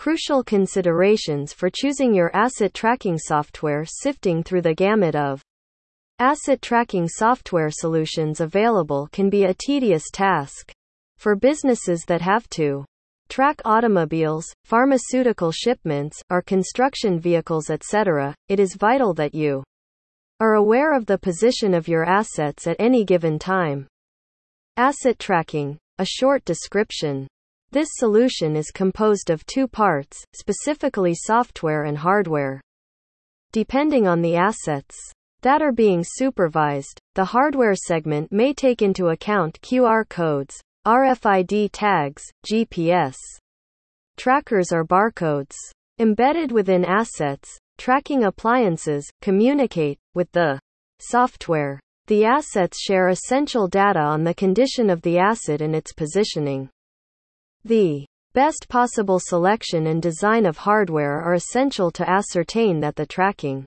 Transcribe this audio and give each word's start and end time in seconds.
Crucial 0.00 0.42
considerations 0.42 1.52
for 1.52 1.68
choosing 1.68 2.14
your 2.14 2.34
asset 2.34 2.72
tracking 2.72 3.18
software 3.18 3.84
Sifting 3.84 4.42
through 4.42 4.62
the 4.62 4.72
gamut 4.72 5.14
of 5.14 5.42
asset 6.18 6.62
tracking 6.62 7.06
software 7.06 7.68
solutions 7.70 8.40
available 8.40 9.10
can 9.12 9.28
be 9.28 9.44
a 9.44 9.52
tedious 9.52 10.04
task. 10.10 10.72
For 11.18 11.36
businesses 11.36 12.04
that 12.08 12.22
have 12.22 12.48
to 12.48 12.86
track 13.28 13.60
automobiles, 13.66 14.46
pharmaceutical 14.64 15.52
shipments, 15.52 16.22
or 16.30 16.40
construction 16.40 17.20
vehicles, 17.20 17.68
etc., 17.68 18.34
it 18.48 18.58
is 18.58 18.76
vital 18.76 19.12
that 19.12 19.34
you 19.34 19.62
are 20.40 20.54
aware 20.54 20.96
of 20.96 21.04
the 21.04 21.18
position 21.18 21.74
of 21.74 21.88
your 21.88 22.06
assets 22.06 22.66
at 22.66 22.76
any 22.78 23.04
given 23.04 23.38
time. 23.38 23.86
Asset 24.78 25.18
tracking, 25.18 25.76
a 25.98 26.06
short 26.06 26.42
description. 26.46 27.28
This 27.72 27.90
solution 27.92 28.56
is 28.56 28.72
composed 28.72 29.30
of 29.30 29.46
two 29.46 29.68
parts, 29.68 30.24
specifically 30.34 31.14
software 31.14 31.84
and 31.84 31.96
hardware. 31.96 32.60
Depending 33.52 34.08
on 34.08 34.22
the 34.22 34.34
assets 34.34 34.96
that 35.42 35.62
are 35.62 35.70
being 35.70 36.02
supervised, 36.04 37.00
the 37.14 37.26
hardware 37.26 37.76
segment 37.76 38.32
may 38.32 38.52
take 38.52 38.82
into 38.82 39.10
account 39.10 39.60
QR 39.60 40.08
codes, 40.08 40.60
RFID 40.84 41.70
tags, 41.72 42.24
GPS 42.44 43.14
trackers 44.16 44.72
or 44.72 44.84
barcodes. 44.84 45.54
Embedded 46.00 46.50
within 46.50 46.84
assets, 46.84 47.56
tracking 47.78 48.24
appliances 48.24 49.08
communicate 49.22 49.98
with 50.14 50.32
the 50.32 50.58
software. 50.98 51.78
The 52.08 52.24
assets 52.24 52.80
share 52.80 53.10
essential 53.10 53.68
data 53.68 54.00
on 54.00 54.24
the 54.24 54.34
condition 54.34 54.90
of 54.90 55.02
the 55.02 55.18
asset 55.18 55.60
and 55.60 55.76
its 55.76 55.92
positioning. 55.92 56.68
The 57.64 58.06
best 58.32 58.66
possible 58.68 59.20
selection 59.20 59.86
and 59.86 60.00
design 60.00 60.46
of 60.46 60.56
hardware 60.56 61.20
are 61.20 61.34
essential 61.34 61.90
to 61.92 62.08
ascertain 62.08 62.80
that 62.80 62.96
the 62.96 63.06
tracking 63.06 63.64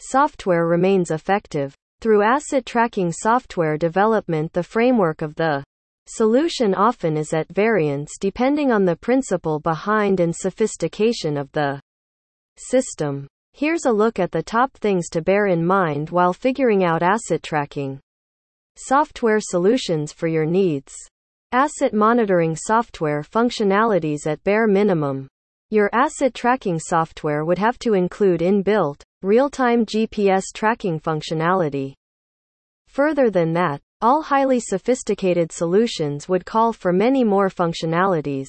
software 0.00 0.66
remains 0.66 1.10
effective. 1.10 1.74
Through 2.00 2.22
asset 2.22 2.66
tracking 2.66 3.12
software 3.12 3.78
development, 3.78 4.52
the 4.52 4.62
framework 4.62 5.22
of 5.22 5.34
the 5.34 5.64
Solution 6.08 6.72
often 6.72 7.16
is 7.16 7.32
at 7.32 7.48
variance 7.48 8.16
depending 8.20 8.70
on 8.70 8.84
the 8.84 8.94
principle 8.94 9.58
behind 9.58 10.20
and 10.20 10.34
sophistication 10.34 11.36
of 11.36 11.50
the 11.50 11.80
system. 12.56 13.26
Here's 13.54 13.86
a 13.86 13.92
look 13.92 14.20
at 14.20 14.30
the 14.30 14.42
top 14.42 14.72
things 14.74 15.08
to 15.08 15.20
bear 15.20 15.46
in 15.46 15.66
mind 15.66 16.10
while 16.10 16.32
figuring 16.32 16.84
out 16.84 17.02
asset 17.02 17.42
tracking. 17.42 17.98
Software 18.76 19.40
solutions 19.40 20.12
for 20.12 20.28
your 20.28 20.46
needs. 20.46 20.94
Asset 21.52 21.94
monitoring 21.94 22.56
software 22.56 23.22
functionalities 23.22 24.26
at 24.26 24.42
bare 24.42 24.66
minimum. 24.66 25.28
Your 25.70 25.88
asset 25.92 26.34
tracking 26.34 26.80
software 26.80 27.44
would 27.44 27.58
have 27.58 27.78
to 27.80 27.94
include 27.94 28.40
inbuilt, 28.40 29.00
real 29.22 29.48
time 29.48 29.86
GPS 29.86 30.44
tracking 30.52 30.98
functionality. 30.98 31.94
Further 32.88 33.30
than 33.30 33.52
that, 33.52 33.80
all 34.00 34.22
highly 34.22 34.58
sophisticated 34.58 35.52
solutions 35.52 36.28
would 36.28 36.44
call 36.44 36.72
for 36.72 36.92
many 36.92 37.22
more 37.22 37.48
functionalities. 37.48 38.48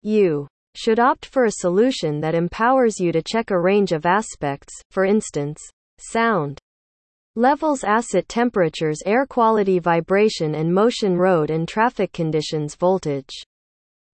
You 0.00 0.48
should 0.74 0.98
opt 0.98 1.26
for 1.26 1.44
a 1.44 1.58
solution 1.58 2.20
that 2.20 2.34
empowers 2.34 2.98
you 2.98 3.12
to 3.12 3.22
check 3.22 3.50
a 3.50 3.60
range 3.60 3.92
of 3.92 4.06
aspects, 4.06 4.72
for 4.90 5.04
instance, 5.04 5.60
sound 5.98 6.58
levels, 7.36 7.84
asset 7.84 8.28
temperatures, 8.28 8.98
air 9.06 9.26
quality, 9.26 9.78
vibration 9.78 10.54
and 10.54 10.72
motion, 10.72 11.16
road 11.16 11.50
and 11.50 11.66
traffic 11.66 12.12
conditions, 12.12 12.74
voltage. 12.74 13.32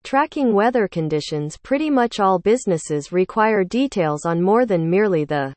Tracking 0.03 0.53
weather 0.53 0.87
conditions. 0.87 1.57
Pretty 1.57 1.89
much 1.89 2.19
all 2.19 2.37
businesses 2.37 3.11
require 3.11 3.63
details 3.63 4.25
on 4.25 4.41
more 4.41 4.65
than 4.65 4.89
merely 4.89 5.25
the 5.25 5.53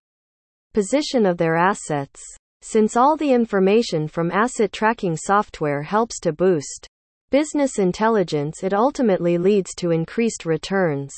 position 0.73 1.27
of 1.27 1.36
their 1.36 1.56
assets. 1.56 2.23
Since 2.62 2.97
all 2.97 3.17
the 3.17 3.33
information 3.33 4.09
from 4.09 4.30
asset 4.30 4.73
tracking 4.73 5.17
software 5.17 5.83
helps 5.83 6.18
to 6.20 6.33
boost 6.33 6.86
business 7.30 7.79
intelligence, 7.79 8.63
it 8.63 8.73
ultimately 8.73 9.36
leads 9.36 9.74
to 9.77 9.91
increased 9.91 10.47
returns. 10.47 11.14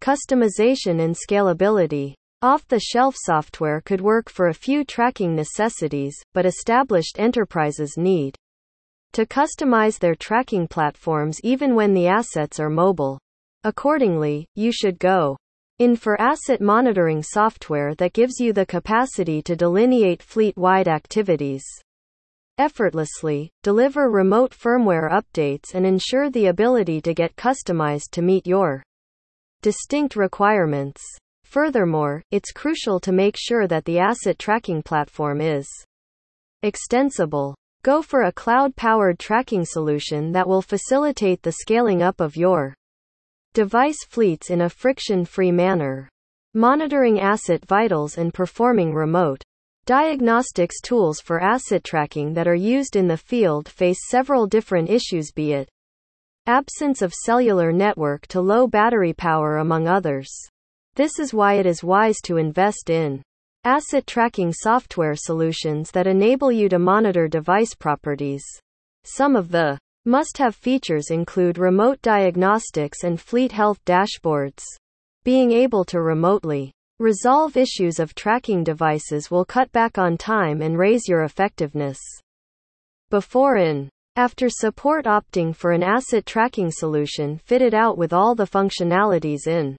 Customization 0.00 1.00
and 1.04 1.14
scalability. 1.14 2.14
Off 2.44 2.68
the 2.68 2.78
shelf 2.78 3.16
software 3.16 3.80
could 3.80 4.02
work 4.02 4.28
for 4.28 4.48
a 4.48 4.52
few 4.52 4.84
tracking 4.84 5.34
necessities, 5.34 6.14
but 6.34 6.44
established 6.44 7.18
enterprises 7.18 7.94
need 7.96 8.36
to 9.14 9.24
customize 9.24 9.98
their 9.98 10.14
tracking 10.14 10.68
platforms 10.68 11.40
even 11.42 11.74
when 11.74 11.94
the 11.94 12.06
assets 12.06 12.60
are 12.60 12.68
mobile. 12.68 13.18
Accordingly, 13.64 14.46
you 14.54 14.72
should 14.72 14.98
go 14.98 15.38
in 15.78 15.96
for 15.96 16.20
asset 16.20 16.60
monitoring 16.60 17.22
software 17.22 17.94
that 17.94 18.12
gives 18.12 18.38
you 18.38 18.52
the 18.52 18.66
capacity 18.66 19.40
to 19.40 19.56
delineate 19.56 20.22
fleet 20.22 20.54
wide 20.54 20.86
activities 20.86 21.64
effortlessly, 22.58 23.50
deliver 23.62 24.10
remote 24.10 24.50
firmware 24.50 25.10
updates, 25.10 25.74
and 25.74 25.86
ensure 25.86 26.28
the 26.28 26.48
ability 26.48 27.00
to 27.00 27.14
get 27.14 27.36
customized 27.36 28.10
to 28.10 28.20
meet 28.20 28.46
your 28.46 28.82
distinct 29.62 30.14
requirements. 30.14 31.02
Furthermore, 31.54 32.20
it's 32.32 32.50
crucial 32.50 32.98
to 32.98 33.12
make 33.12 33.36
sure 33.38 33.68
that 33.68 33.84
the 33.84 34.00
asset 34.00 34.40
tracking 34.40 34.82
platform 34.82 35.40
is 35.40 35.68
extensible. 36.64 37.54
Go 37.84 38.02
for 38.02 38.22
a 38.22 38.32
cloud 38.32 38.74
powered 38.74 39.20
tracking 39.20 39.64
solution 39.64 40.32
that 40.32 40.48
will 40.48 40.62
facilitate 40.62 41.42
the 41.42 41.52
scaling 41.52 42.02
up 42.02 42.20
of 42.20 42.34
your 42.34 42.74
device 43.52 44.04
fleets 44.08 44.50
in 44.50 44.62
a 44.62 44.68
friction-free 44.68 45.52
manner. 45.52 46.08
Monitoring 46.54 47.20
asset 47.20 47.64
vitals 47.64 48.18
and 48.18 48.34
performing 48.34 48.92
remote 48.92 49.40
diagnostics 49.86 50.80
tools 50.80 51.20
for 51.20 51.40
asset 51.40 51.84
tracking 51.84 52.34
that 52.34 52.48
are 52.48 52.56
used 52.56 52.96
in 52.96 53.06
the 53.06 53.16
field 53.16 53.68
face 53.68 54.08
several 54.08 54.48
different 54.48 54.90
issues 54.90 55.30
be 55.30 55.52
it 55.52 55.68
absence 56.48 57.00
of 57.00 57.14
cellular 57.14 57.70
network 57.70 58.26
to 58.26 58.40
low 58.40 58.66
battery 58.66 59.12
power 59.12 59.58
among 59.58 59.86
others. 59.86 60.28
This 60.96 61.18
is 61.18 61.34
why 61.34 61.54
it 61.54 61.66
is 61.66 61.82
wise 61.82 62.20
to 62.22 62.36
invest 62.36 62.88
in 62.88 63.20
asset 63.64 64.06
tracking 64.06 64.52
software 64.52 65.16
solutions 65.16 65.90
that 65.90 66.06
enable 66.06 66.52
you 66.52 66.68
to 66.68 66.78
monitor 66.78 67.26
device 67.26 67.74
properties. 67.74 68.44
Some 69.02 69.34
of 69.34 69.50
the 69.50 69.76
must 70.04 70.38
have 70.38 70.54
features 70.54 71.10
include 71.10 71.58
remote 71.58 72.00
diagnostics 72.00 73.02
and 73.02 73.20
fleet 73.20 73.50
health 73.50 73.84
dashboards. 73.84 74.62
Being 75.24 75.50
able 75.50 75.84
to 75.86 76.00
remotely 76.00 76.70
resolve 77.00 77.56
issues 77.56 77.98
of 77.98 78.14
tracking 78.14 78.62
devices 78.62 79.32
will 79.32 79.44
cut 79.44 79.72
back 79.72 79.98
on 79.98 80.16
time 80.16 80.62
and 80.62 80.78
raise 80.78 81.08
your 81.08 81.24
effectiveness. 81.24 81.98
Before 83.10 83.56
and 83.56 83.88
after 84.14 84.48
support 84.48 85.06
opting 85.06 85.56
for 85.56 85.72
an 85.72 85.82
asset 85.82 86.24
tracking 86.24 86.70
solution 86.70 87.38
fitted 87.38 87.74
out 87.74 87.98
with 87.98 88.12
all 88.12 88.36
the 88.36 88.46
functionalities 88.46 89.48
in 89.48 89.76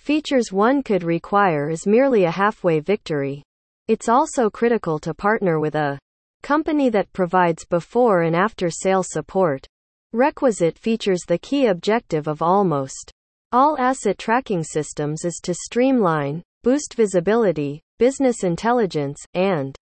features 0.00 0.52
one 0.52 0.82
could 0.82 1.04
require 1.04 1.70
is 1.70 1.86
merely 1.86 2.24
a 2.24 2.30
halfway 2.30 2.80
victory. 2.80 3.42
It's 3.86 4.08
also 4.08 4.50
critical 4.50 4.98
to 5.00 5.14
partner 5.14 5.60
with 5.60 5.74
a 5.74 5.98
Company 6.42 6.88
that 6.88 7.12
provides 7.12 7.66
before 7.66 8.22
and 8.22 8.34
after 8.34 8.70
sale 8.70 9.02
support. 9.04 9.66
Requisite 10.12 10.78
features 10.78 11.20
the 11.26 11.38
key 11.38 11.66
objective 11.66 12.26
of 12.26 12.40
almost 12.40 13.12
all 13.52 13.76
asset 13.78 14.16
tracking 14.16 14.64
systems 14.64 15.24
is 15.24 15.38
to 15.42 15.52
streamline, 15.52 16.42
boost 16.62 16.94
visibility, 16.94 17.82
business 17.98 18.42
intelligence, 18.42 19.22
and 19.34 19.76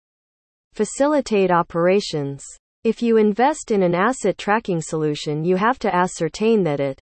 facilitate 0.74 1.50
operations. 1.50 2.44
If 2.82 3.02
you 3.02 3.18
invest 3.18 3.70
in 3.70 3.82
an 3.82 3.94
asset 3.94 4.36
tracking 4.36 4.80
solution, 4.80 5.44
you 5.44 5.56
have 5.56 5.78
to 5.80 5.94
ascertain 5.94 6.64
that 6.64 6.80
it 6.80 7.00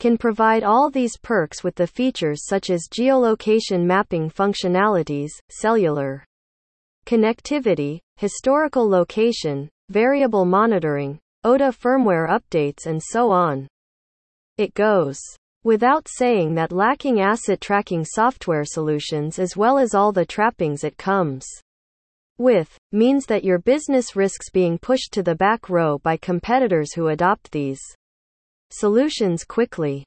can 0.00 0.18
provide 0.18 0.64
all 0.64 0.90
these 0.90 1.16
perks 1.18 1.62
with 1.62 1.74
the 1.76 1.86
features 1.86 2.46
such 2.46 2.70
as 2.70 2.88
geolocation 2.90 3.84
mapping 3.84 4.30
functionalities, 4.30 5.30
cellular 5.50 6.24
connectivity, 7.06 8.00
historical 8.16 8.88
location, 8.88 9.68
variable 9.90 10.44
monitoring, 10.44 11.18
OTA 11.44 11.72
firmware 11.72 12.28
updates, 12.28 12.86
and 12.86 13.00
so 13.02 13.30
on. 13.30 13.68
It 14.58 14.74
goes 14.74 15.18
without 15.62 16.08
saying 16.08 16.54
that 16.54 16.72
lacking 16.72 17.20
asset 17.20 17.60
tracking 17.60 18.04
software 18.04 18.64
solutions 18.64 19.38
as 19.38 19.56
well 19.56 19.78
as 19.78 19.94
all 19.94 20.12
the 20.12 20.24
trappings 20.24 20.84
it 20.84 20.96
comes 20.96 21.46
with 22.38 22.78
means 22.92 23.26
that 23.26 23.44
your 23.44 23.58
business 23.58 24.16
risks 24.16 24.48
being 24.50 24.78
pushed 24.78 25.12
to 25.12 25.22
the 25.22 25.34
back 25.34 25.68
row 25.68 25.98
by 25.98 26.16
competitors 26.16 26.94
who 26.94 27.08
adopt 27.08 27.52
these 27.52 27.80
solutions 28.70 29.44
quickly. 29.44 30.04